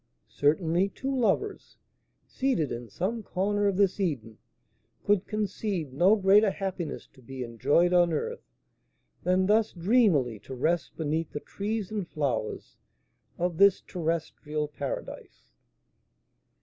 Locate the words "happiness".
6.49-7.05